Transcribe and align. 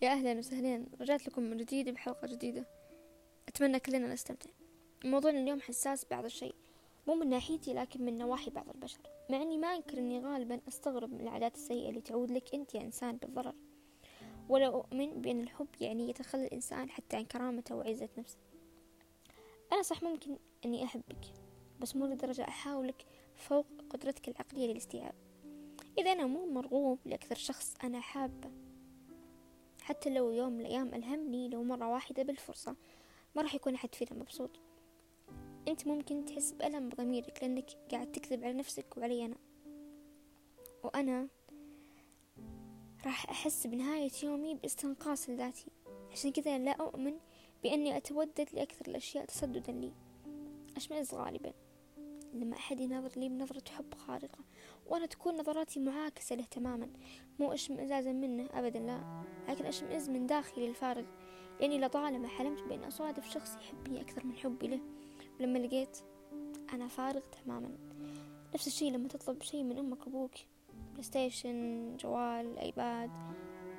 يا 0.00 0.12
أهلا 0.12 0.38
وسهلا. 0.38 0.86
رجعت 1.00 1.28
لكم 1.28 1.42
من 1.42 1.56
جديد 1.56 1.88
بحلقة 1.88 2.26
جديدة. 2.26 2.66
أتمنى 3.48 3.80
كلنا 3.80 4.12
نستمتع. 4.12 4.50
موضوعنا 5.04 5.40
اليوم 5.40 5.60
حساس 5.60 6.06
بعض 6.10 6.24
الشيء. 6.24 6.54
مو 7.06 7.14
من 7.14 7.28
ناحيتي 7.28 7.74
لكن 7.74 8.04
من 8.04 8.18
نواحي 8.18 8.50
بعض 8.50 8.68
البشر. 8.68 8.98
مع 9.30 9.42
أني 9.42 9.58
ما 9.58 9.76
أنكر 9.76 9.98
أني 9.98 10.20
غالبا 10.20 10.60
أستغرب 10.68 11.12
من 11.12 11.20
العادات 11.20 11.54
السيئة 11.54 11.88
اللي 11.88 12.00
تعود 12.00 12.30
لك 12.30 12.54
أنت 12.54 12.74
يا 12.74 12.80
إنسان 12.80 13.16
بالضرر. 13.16 13.54
ولا 14.48 14.66
أؤمن 14.66 15.22
بأن 15.22 15.40
الحب 15.40 15.68
يعني 15.80 16.10
يتخلى 16.10 16.46
الإنسان 16.46 16.90
حتى 16.90 17.16
عن 17.16 17.24
كرامته 17.24 17.76
وعزة 17.76 18.08
نفسه. 18.18 18.38
أنا 19.72 19.82
صح 19.82 20.02
ممكن 20.02 20.36
أني 20.64 20.84
أحبك 20.84 21.32
بس 21.80 21.96
مو 21.96 22.06
لدرجة 22.06 22.42
أحاولك 22.48 23.04
فوق 23.36 23.66
قدرتك 23.90 24.28
العقلية 24.28 24.66
للاستيعاب. 24.66 25.14
إذا 25.98 26.12
أنا 26.12 26.26
مو 26.26 26.46
مرغوب 26.46 26.98
لأكثر 27.04 27.34
شخص 27.34 27.74
أنا 27.84 28.00
حابة. 28.00 28.50
حتى 29.88 30.10
لو 30.10 30.30
يوم 30.30 30.52
من 30.52 30.60
الأيام 30.60 30.94
ألهمني 30.94 31.48
لو 31.48 31.62
مرة 31.62 31.88
واحدة 31.88 32.22
بالفرصة 32.22 32.76
ما 33.36 33.42
راح 33.42 33.54
يكون 33.54 33.74
أحد 33.74 33.94
فينا 33.94 34.12
مبسوط. 34.12 34.50
أنت 35.68 35.86
ممكن 35.86 36.24
تحس 36.24 36.52
بألم 36.52 36.88
بضميرك 36.88 37.38
لأنك 37.42 37.70
قاعد 37.90 38.12
تكذب 38.12 38.44
على 38.44 38.52
نفسك 38.52 38.96
وعلي 38.96 39.24
أنا. 39.24 39.36
وأنا 40.84 41.28
راح 43.06 43.30
أحس 43.30 43.66
بنهاية 43.66 44.10
يومي 44.22 44.54
باستنقاص 44.54 45.30
لذاتي. 45.30 45.70
عشان 46.12 46.32
كذا 46.32 46.58
لا 46.58 46.70
أؤمن 46.70 47.18
بأني 47.62 47.96
أتودد 47.96 48.48
لأكثر 48.52 48.88
الأشياء 48.88 49.24
تسددا 49.24 49.72
لي. 49.72 49.92
أشمئز 50.76 51.14
غالبا. 51.14 51.52
لما 52.34 52.56
أحد 52.56 52.80
ينظر 52.80 53.20
لي 53.20 53.28
بنظرة 53.28 53.62
حب 53.70 53.94
خارقة 53.94 54.38
وأنا 54.86 55.06
تكون 55.06 55.36
نظراتي 55.36 55.80
معاكسة 55.80 56.36
له 56.36 56.44
تماما. 56.44 56.88
مو 57.40 57.52
اشمئزازا 57.52 58.12
منه 58.12 58.48
أبدا 58.52 58.78
لا. 58.78 59.24
لكن 59.48 59.64
أشمئز 59.64 60.10
من 60.10 60.26
داخلي 60.26 60.68
الفارغ 60.68 61.04
لأني 61.60 61.80
لطالما 61.80 62.28
حلمت 62.28 62.62
بأن 62.62 62.84
أصادف 62.84 63.30
شخص 63.30 63.56
يحبني 63.56 64.00
أكثر 64.00 64.26
من 64.26 64.36
حبي 64.36 64.66
له 64.66 64.80
ولما 65.40 65.58
لقيت 65.58 65.98
أنا 66.72 66.88
فارغ 66.88 67.20
تماما. 67.20 67.70
نفس 68.54 68.66
الشي 68.66 68.90
لما 68.90 69.08
تطلب 69.08 69.42
شي 69.42 69.62
من 69.62 69.78
أمك 69.78 70.06
وأبوك. 70.06 70.34
PlayStation 70.90 71.96
جوال 71.96 72.58
iPad 72.58 73.10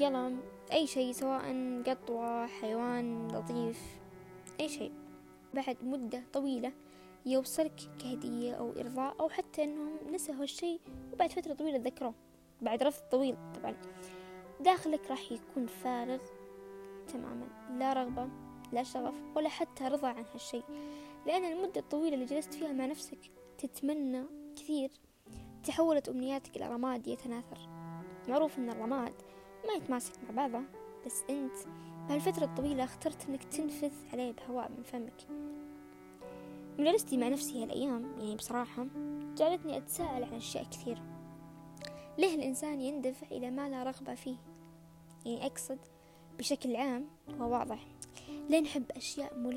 قلم 0.00 0.40
أي 0.72 0.86
شيء 0.86 1.12
سواء 1.12 1.42
قطوة 1.86 2.46
حيوان 2.46 3.28
لطيف 3.28 4.00
أي 4.60 4.68
شيء. 4.68 4.92
بعد 5.54 5.76
مدة 5.82 6.22
طويلة 6.32 6.72
يوصلك 7.26 7.80
كهدية 8.02 8.54
أو 8.54 8.72
إرضاء 8.72 9.16
أو 9.20 9.28
حتى 9.28 9.64
أنهم 9.64 9.90
نسوا 10.10 10.34
هالشيء 10.34 10.80
وبعد 11.12 11.32
فترة 11.32 11.54
طويلة 11.54 11.78
تذكروه 11.78 12.14
بعد 12.62 12.82
رفض 12.82 13.02
طويل 13.10 13.36
طبعا. 13.54 13.76
داخلك 14.60 15.10
راح 15.10 15.32
يكون 15.32 15.66
فارغ 15.66 16.20
تماما 17.08 17.46
لا 17.78 17.92
رغبة 17.92 18.28
لا 18.72 18.82
شغف 18.82 19.14
ولا 19.36 19.48
حتى 19.48 19.84
رضا 19.84 20.08
عن 20.08 20.24
هالشيء. 20.32 20.64
لأن 21.26 21.44
المدة 21.44 21.80
الطويلة 21.80 22.14
اللي 22.14 22.26
جلست 22.26 22.54
فيها 22.54 22.72
مع 22.72 22.86
نفسك 22.86 23.18
تتمنى 23.58 24.24
كثير. 24.56 24.90
تحولت 25.64 26.08
أمنياتك 26.08 26.56
إلى 26.56 26.68
رماد 26.68 27.08
يتناثر. 27.08 27.58
معروف 28.28 28.58
أن 28.58 28.70
الرماد 28.70 29.14
ما 29.66 29.72
يتماسك 29.72 30.12
مع 30.24 30.46
بعضه 30.46 30.64
بس 31.06 31.22
أنت 31.30 31.56
بهالفترة 32.08 32.44
الطويلة 32.44 32.84
اخترت 32.84 33.28
أنك 33.28 33.44
تنفذ 33.44 33.92
عليه 34.12 34.32
بهواء 34.32 34.70
من 34.70 34.82
فمك. 34.82 35.26
من 36.78 36.84
جلستي 36.84 37.16
مع 37.16 37.28
نفسي 37.28 37.62
هالأيام 37.62 38.02
يعني 38.18 38.36
بصراحة 38.36 38.86
جعلتني 39.36 39.76
أتساءل 39.76 40.24
عن 40.24 40.34
أشياء 40.34 40.64
كثيرة 40.64 41.02
ليه 42.18 42.34
الإنسان 42.34 42.80
يندفع 42.80 43.26
إلى 43.26 43.50
ما 43.50 43.68
لا 43.68 43.82
رغبة 43.82 44.14
فيه؟ 44.14 44.36
يعني 45.26 45.46
أقصد 45.46 45.78
بشكل 46.38 46.76
عام 46.76 47.06
وواضح. 47.38 47.86
ليه 48.50 48.60
نحب 48.60 48.84
أشياء 48.90 49.38
مو 49.38 49.50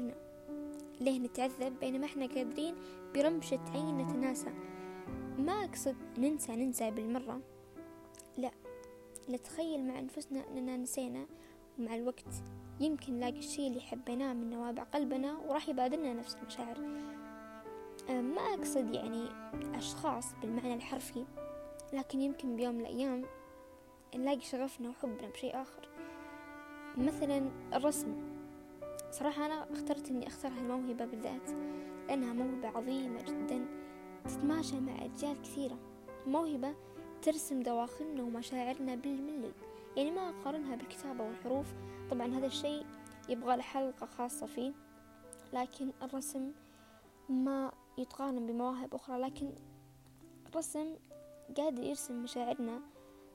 ليه 1.01 1.19
نتعذب 1.19 1.79
بينما 1.79 2.05
إحنا 2.05 2.25
قادرين 2.25 2.75
برمشة 3.15 3.59
عين 3.73 3.97
نتناسى؟ 3.97 4.49
ما 5.37 5.53
أقصد 5.65 5.95
ننسى 6.17 6.55
ننسى 6.55 6.91
بالمرة. 6.91 7.41
لا 8.37 8.51
نتخيل 9.29 9.87
مع 9.87 9.99
أنفسنا 9.99 10.43
أننا 10.51 10.77
نسينا 10.77 11.25
ومع 11.79 11.95
الوقت 11.95 12.43
يمكن 12.79 13.13
نلاقي 13.13 13.39
الشيء 13.39 13.67
اللي 13.67 13.81
حبيناه 13.81 14.33
من 14.33 14.49
نوابع 14.49 14.83
قلبنا 14.83 15.37
وراح 15.37 15.69
يبادلنا 15.69 16.13
نفس 16.13 16.35
المشاعر. 16.35 16.79
ما 18.09 18.41
أقصد 18.41 18.95
يعني 18.95 19.27
أشخاص 19.75 20.25
بالمعنى 20.41 20.73
الحرفي 20.73 21.25
لكن 21.93 22.21
يمكن 22.21 22.55
بيوم 22.55 22.75
من 22.75 22.81
الأيام 22.81 23.25
نلاقي 24.15 24.41
شغفنا 24.41 24.89
وحبنا 24.89 25.29
بشيء 25.29 25.61
آخر. 25.61 25.89
مثلا 26.97 27.49
الرسم. 27.73 28.15
صراحة 29.11 29.45
أنا 29.45 29.67
اخترت 29.73 30.09
إني 30.09 30.27
أختار 30.27 30.51
هالموهبة 30.51 31.05
بالذات 31.05 31.49
لأنها 32.07 32.33
موهبة 32.33 32.67
عظيمة 32.67 33.21
جدا 33.21 33.65
تتماشى 34.25 34.79
مع 34.79 35.05
أجيال 35.05 35.41
كثيرة. 35.41 35.77
موهبة 36.27 36.73
ترسم 37.21 37.59
دواخلنا 37.59 38.23
ومشاعرنا 38.23 38.95
بالملي. 38.95 39.51
يعني 39.97 40.11
ما 40.11 40.29
أقارنها 40.29 40.75
بالكتابة 40.75 41.23
والحروف. 41.23 41.67
طبعا 42.11 42.27
هذا 42.27 42.45
الشيء 42.45 42.85
يبغى 43.29 43.61
حلقة 43.61 44.05
خاصة 44.05 44.45
فيه 44.45 44.73
لكن 45.53 45.91
الرسم 46.01 46.51
ما 47.29 47.71
يتقارن 47.97 48.47
بمواهب 48.47 48.95
أخرى. 48.95 49.17
لكن 49.17 49.53
الرسم 50.47 50.95
قادر 51.57 51.83
يرسم 51.83 52.23
مشاعرنا 52.23 52.81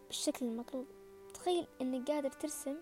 بالشكل 0.07 0.47
المطلوب. 0.47 0.87
تخيل 1.35 1.67
إنك 1.81 2.11
قادر 2.11 2.31
ترسم 2.31 2.77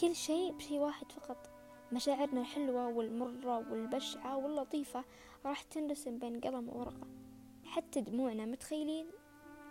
كل 0.00 0.14
شيء 0.14 0.52
بشيء 0.52 0.78
واحد 0.78 1.12
فقط. 1.12 1.50
مشاعرنا 1.92 2.40
الحلوة 2.40 2.88
والمرة 2.88 3.58
والبشعة 3.58 4.36
واللطيفة 4.36 5.04
راح 5.46 5.62
تنرسم 5.62 6.18
بين 6.18 6.40
قلم 6.40 6.68
وورقة. 6.68 7.06
حتى 7.64 8.00
دموعنا 8.00 8.44
متخيلين؟ 8.44 9.06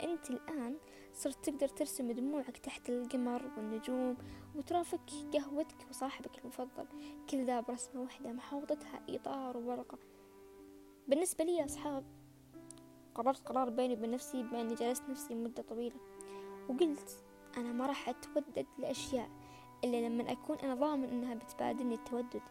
أنت 0.03 0.29
الآن 0.29 0.77
صرت 1.17 1.49
تقدر 1.49 1.67
ترسم 1.67 2.11
دموعك 2.11 2.57
تحت 2.57 2.89
القمر 2.89 3.51
والنجوم 3.57 4.17
وترافق 4.55 5.01
قهوتك 5.33 5.89
وصاحبك 5.89 6.39
المفضل. 6.39 6.85
كل 7.29 7.45
ذا 7.45 7.59
برسمة 7.59 8.01
واحدة 8.01 8.31
محوطتها 8.31 9.01
إطار 9.09 9.57
وورقة 9.57 9.97
بالنسبة 11.07 11.43
لي 11.43 11.65
أصحاب 11.65 12.03
قررت 13.15 13.47
قرار 13.47 13.69
بيني 13.69 13.93
وبين 13.93 14.11
نفسي 14.11 14.43
بأني 14.43 14.75
جلست 14.75 15.03
نفسي 15.09 15.35
مدة 15.35 15.63
طويلة 15.63 15.99
وقلت 16.69 17.23
أنا 17.57 17.71
ما 17.71 17.85
راح 17.85 18.09
أتودد 18.09 18.65
لأشياء 18.79 19.29
إلا 19.83 20.07
لما 20.07 20.31
أكون 20.31 20.57
أنا 20.57 20.75
ضامن 20.75 21.09
أنها 21.09 21.35
بتبادلني 21.35 21.95
التودد. 21.95 22.41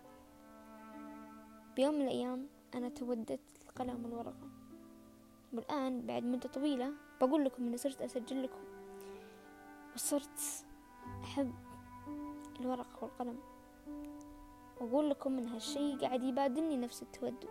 بيوم 1.77 1.95
من 1.95 2.03
الأيام 2.03 2.49
أنا 2.75 2.89
توددت 2.89 3.41
القلم 3.63 4.05
والورقة 4.05 4.49
والآن 5.53 6.07
بعد 6.07 6.25
مدة 6.25 6.49
طويلة 6.49 6.93
بقول 7.21 7.45
لكم 7.45 7.67
إني 7.67 7.77
صرت 7.77 8.03
أسجل 8.03 8.43
لكم 8.43 8.61
وصرت 9.95 10.65
أحب 11.23 11.53
الورقة 12.61 12.99
والقلم. 13.03 13.39
وأقول 14.81 15.11
لكم 15.11 15.39
إن 15.39 15.49
هالشي 15.49 15.97
قاعد 15.97 16.23
يبادلني 16.23 16.77
نفس 16.77 17.03
التودد. 17.03 17.49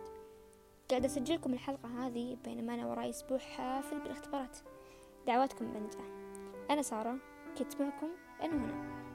قاعد 0.90 1.04
أسجلكم 1.04 1.52
الحلقة 1.52 2.06
هذه 2.06 2.36
بينما 2.44 2.74
أنا 2.74 2.86
وراي 2.86 3.10
أسبوع 3.10 3.38
حافل 3.38 4.00
بالاختبارات. 4.00 4.58
دعواتكم 5.26 5.72
بنجاح. 5.72 6.06
أنا 6.70 6.82
سارة 6.82 7.18
كنت 7.58 7.80
معكم 7.80 8.08
أنا 8.42 8.52
هنا. 8.52 9.05